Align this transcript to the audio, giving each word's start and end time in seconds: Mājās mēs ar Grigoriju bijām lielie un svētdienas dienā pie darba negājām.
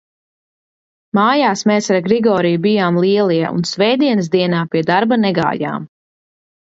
Mājās 1.17 1.59
mēs 1.71 1.89
ar 1.95 1.99
Grigoriju 2.07 2.61
bijām 2.63 2.97
lielie 3.03 3.51
un 3.57 3.67
svētdienas 3.73 4.31
dienā 4.37 4.63
pie 4.73 4.81
darba 4.89 5.19
negājām. 5.27 5.87